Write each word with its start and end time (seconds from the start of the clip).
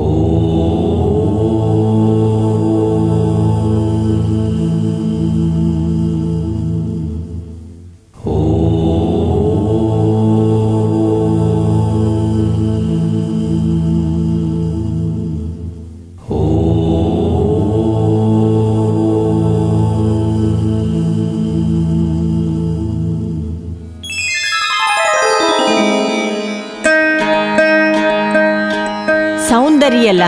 Oh. 0.00 0.57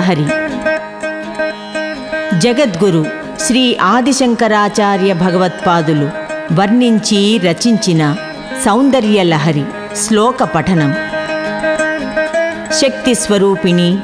Lahari 0.01 0.25
జగద్గురు 2.39 3.01
శ్రీ 3.47 3.63
ఆదిశంకరాచార్య 3.77 5.13
భగవత్పాదులు 5.13 6.07
వర్ణించి 6.53 7.21
రచించిన 7.45 8.03
సౌందర్య 8.65 9.23
లహరి 9.23 9.65
శ్లోక 9.97 10.43
పఠనం. 10.43 10.93
శక్తి 12.81 13.15
స్వరూపిణి 13.15 13.99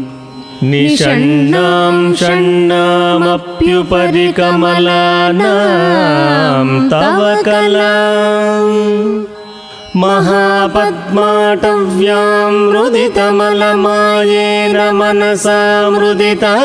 निषण्णां 0.63 2.13
षण्णामप्युपरि 2.13 4.31
कमलानां 4.31 6.89
तव 6.89 7.41
कलाम्। 7.45 9.23
महापद्माटव्यां 9.95 12.71
रुदितमलमायेन 12.71 14.93
मनसा 14.93 15.89
मृदिता। 15.89 16.57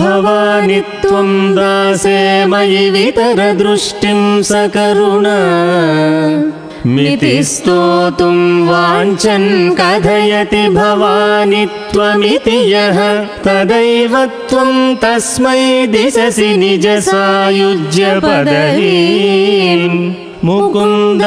भवानि 0.00 0.80
त्वं 1.02 1.30
दासे 1.54 2.20
मयि 2.46 2.84
वितरदृष्टिं 2.90 4.20
सकरुणा 4.42 5.38
मिति 6.94 7.42
स्तोतुं 7.42 8.36
वाञ्छन् 8.68 9.48
कथयति 9.80 10.62
भवानि 10.68 11.62
त्वमिति 11.92 12.56
यः। 12.72 12.98
तदैव 13.44 14.14
त्वं 14.48 14.70
तस्मै 15.02 15.86
दिशसि 15.86 16.50
निजसायुज्यपदवीम् 16.56 17.70
मुकुन्द 20.44 21.22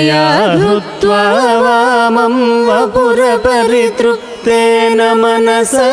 त्वया 0.00 0.52
हृत्वा 0.52 1.60
वामं 1.60 2.66
वपुरपरितृप्तेन 2.66 5.02
मनसा। 5.02 5.90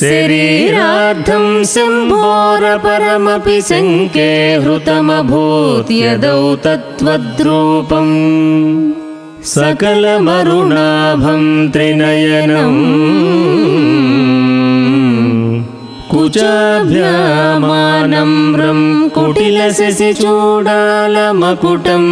शरीरार्थं 0.00 1.64
शम्भोरपरमपि 1.64 3.62
शङ्के 3.62 4.54
हृतमभूत् 4.54 5.92
यदौ 5.92 6.56
तत्त्वद्रूपम्। 6.56 8.22
सकलमरुणाभं 9.44 11.70
त्रिनयनम् 11.70 12.82
कुचाभ्यामानम्रं 16.22 18.80
कुटिलसि 19.08 20.12
चूडालमकुटम्। 20.14 22.10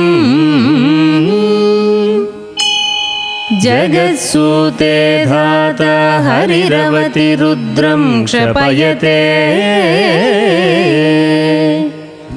जगत्सूते 3.62 4.96
धाता 5.26 5.94
हरिरवति 6.26 7.28
रुद्रं 7.40 8.02
क्षपयते। 8.24 9.20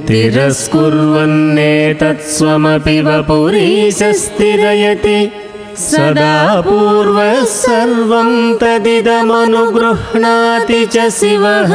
तिरस्कुर्वन्नेतत्स्वमपि 0.07 2.97
वपुरीशस्थिरयति 3.01 5.19
सदा 5.77 6.61
पूर्वः 6.61 7.43
सर्वं 7.45 8.29
तदिदमनुगृह्णाति 8.61 10.81
च 10.93 10.95
शिवः। 11.19 11.73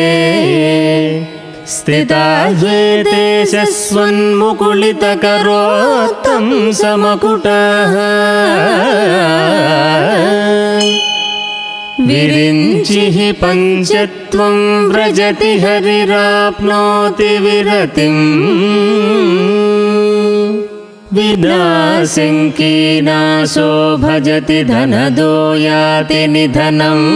स्थिता 1.67 2.25
ह्येते 2.59 3.25
शस्वन्मुकुलितकरोत्तं 3.45 6.45
समकुटाः 6.71 7.93
विरिञ्चिः 12.07 13.31
पञ्चत्वं 13.31 14.87
व्रजति 14.87 15.59
हरिराप्नोति 15.59 17.37
विरतिम्। 17.37 18.39
विनाशङ्कीनाशो 21.13 23.97
भजति 23.97 24.63
धनदो 24.63 25.55
याति 25.55 26.27
निधनम्। 26.27 27.11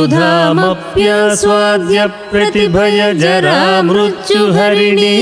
सुधामप्यास्वाद्य 0.05 2.07
प्रतिभय 2.31 2.99
जरा 3.21 3.61
मृत्युहरिणी 3.83 5.13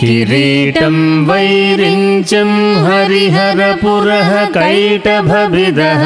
किरीटं 0.00 0.96
वैरिञ्चं 1.26 2.50
हरिहरपुरः 2.84 4.30
कैटभविदः। 4.56 6.04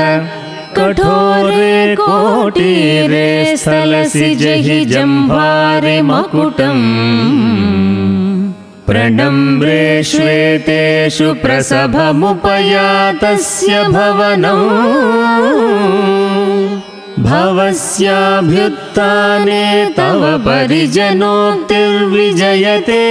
कठोरे 0.76 1.74
कोटीरे 2.00 3.28
स्थलसि 3.56 4.28
जहि 4.40 4.78
जम्भारि 4.92 5.98
मकुटम्। 6.10 6.84
प्रणम्रे 8.86 9.82
श्वेतेषु 10.08 11.28
प्रसभमुपयातस्य 11.42 13.72
भवनौ 13.94 14.62
भवस्याभ्युत्थाने 17.26 19.66
तव 19.96 20.22
परिजनोक्तिर्विजयते 20.46 23.04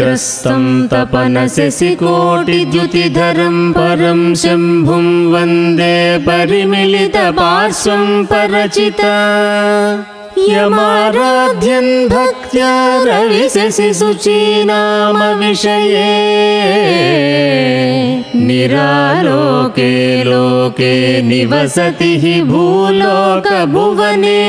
तवाज्ञाचक्रस्तं 0.00 0.64
तपनसि 0.88 1.88
कोटिद्युतिधरं 2.00 3.56
परं 3.72 4.20
शम्भुं 4.42 5.06
वन्दे 5.32 5.96
परिमिलितपार्श्वं 6.26 8.04
परचिता। 8.30 9.16
यमाराध्यन् 10.48 12.08
भक्त्या 12.08 12.72
रविशसि 13.04 13.92
शुचीनाम 13.94 15.18
विषये 15.38 16.06
निरालोके 18.46 19.92
लोके 20.24 20.94
निवसति 21.22 22.12
हि 22.22 22.40
भूलोकभुवने 22.52 24.40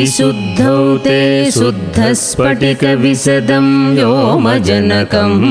विशुद्धौ 0.00 0.96
ते 0.96 1.50
शुद्धस्फटिकविशदं 1.50 3.94
व्योमजनकम्। 3.94 5.42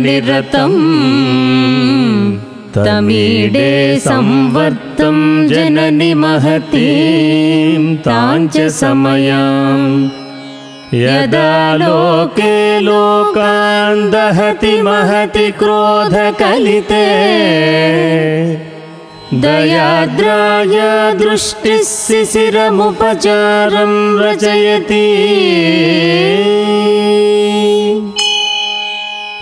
निरतम् 0.05 0.77
तमीडे 2.77 3.72
संवर्तं 4.05 5.18
जननि 5.49 6.12
महतीं 6.22 7.83
ताञ्च 8.07 8.57
समयाम् 8.79 9.99
यदा 11.03 11.51
लोके 11.83 12.55
लोकान् 12.87 14.11
दहति 14.12 14.75
महति 14.88 15.46
क्रोधकलिते 15.59 17.05
दयाद्राय 19.34 20.76
दृष्टिः 21.18 21.82
शिशिरमुपचारं 21.82 23.92
रचयति। 24.18 25.06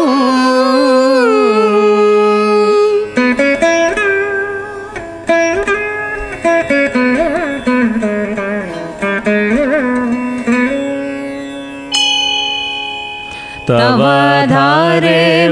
तवाधारे 13.69 15.49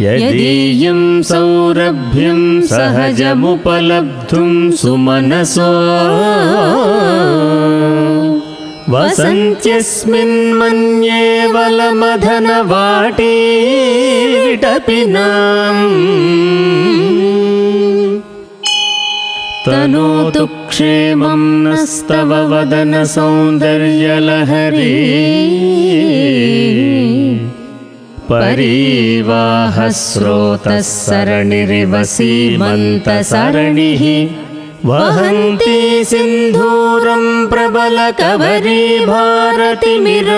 यदीयं 0.01 1.23
सौरभ्यं 1.23 2.61
सहजमुपलब्धुं 2.61 4.71
सुमनसो। 4.71 5.73
वसन्त्यस्मिन् 8.91 10.55
मन्ये 10.55 11.47
वलमधनवाटी 11.47 13.35
विटपिनाम् 14.41 15.97
तनोतु 19.67 20.45
क्षेमं 20.47 21.43
नस्तव 21.65 22.31
वदन 22.51 22.93
सौन्दर्यलहरी। 23.05 24.95
परीवाहस्रोतः 28.31 30.81
सरणिरिव 30.81 32.05
सीमन्तसरणिः 32.05 34.03
वहन्ती 34.89 36.05
सिन्धूरं 36.05 37.25
प्रबलकवरी 37.49 39.07
भारतिमिर। 39.07 40.29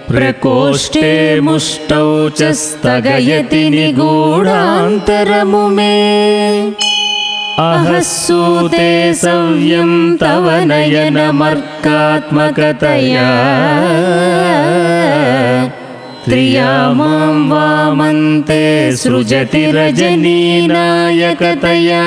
प्रकोष्ठे 0.09 1.11
मुष्टौ 1.45 2.07
च 2.39 2.51
स्थगयति 2.61 3.63
निगूढान्तरमुमे 3.75 4.35
अहसूते 7.59 9.13
सव्यं 9.13 10.15
तव 10.21 10.49
नयनमर्कात्मकतया। 10.69 13.29
त्रिया 16.25 16.93
मां 16.93 17.49
वामन्ते 17.49 18.95
सृजति 18.95 19.65
रजनीनायकतया 19.71 22.03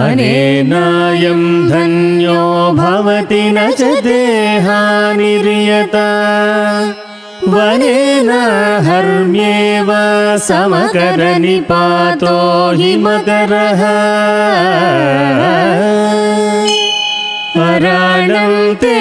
अनेनायं 0.00 1.42
धन्यो 1.70 2.42
भवति 2.80 3.44
न 3.56 3.58
च 3.78 3.80
देहानिर्यता 4.04 6.06
वनेन 7.50 8.28
हर्म्येव 8.86 9.88
समकरनिपातो 10.48 12.34
हि 12.78 12.90
मकरः 13.04 13.80
अराणं 17.62 18.52
ते 18.82 18.98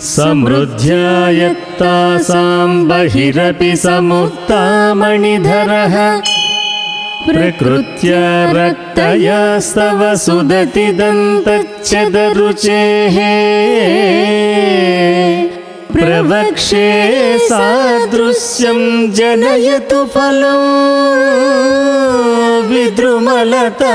समृद्ध्यायत्तासां 0.00 0.88
बहिरपि 2.88 3.72
समुक्ता 3.76 4.60
प्रकृत्य 7.26 8.12
रक्तयास्तव 8.56 10.00
सुदति 10.16 10.86
दन्तच्छदरुचेः। 11.00 11.96
प्रवक्षे 15.92 16.88
सादृश्यं 17.42 18.80
जनयतु 19.12 20.00
फलं 20.14 20.62
विद्रुमलता 22.70 23.94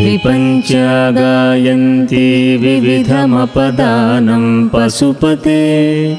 विपञ्चा 0.00 1.10
गायन्ती 1.10 2.56
विविधमपदानं 2.56 4.68
पशुपते। 4.68 6.16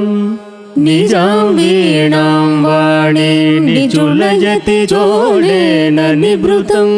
निजां 0.85 1.45
वीणां 1.55 2.49
वाणी 2.65 3.33
निचुलयति 3.65 4.79
चोळेन 4.91 5.97
निभृतम्। 6.21 6.97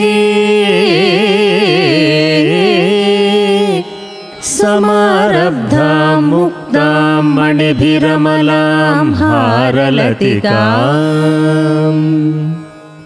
समारब्धां 4.48 6.22
मुक्तां 6.22 7.24
मणिभिरमलां 7.38 9.06
हारलतिकाम्। 9.22 10.52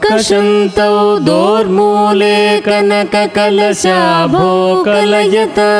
कषन्तौ 0.04 1.18
दोर्मूले 1.18 2.60
कनककलशाभो 2.60 4.84
कलयता 4.84 5.70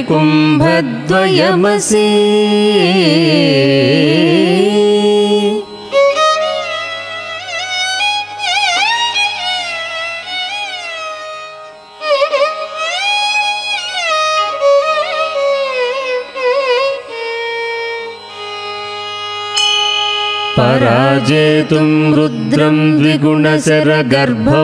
पराजेतुं 20.91 21.89
रुद्रं 22.15 22.77
द्विगुणशरगर्भौ 22.99 24.63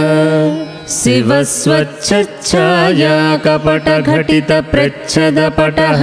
शिवस्वच्छाया 0.90 3.16
कपटघटितप्रच्छदपटः 3.46 6.02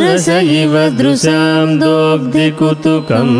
रस 0.00 0.28
इव 0.28 0.74
दृशां 0.98 1.78
दोग्धिकुतुकम् 1.80 3.34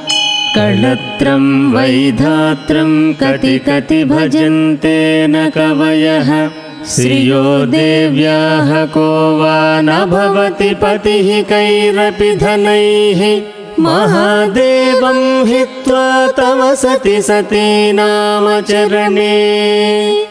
कळत्रं 0.56 1.72
वैधात्रं 1.72 3.12
कति 3.12 3.58
कति 3.58 4.04
भजन्ते 4.04 5.26
न 5.26 5.50
कवयः। 5.56 6.48
श्रियो 6.86 7.66
देव्याः 7.66 8.86
को 8.86 9.38
वा 9.38 9.80
न 9.80 10.04
भवति 10.10 10.74
पतिः 10.82 11.42
कैरपि 11.42 12.36
धनैः। 12.36 13.42
महादेवं 13.82 15.46
हित्वा 15.46 16.26
तव 16.26 16.74
सति 16.74 17.22
सती 17.22 17.92
नाम 17.92 18.60
चरणे। 18.60 20.26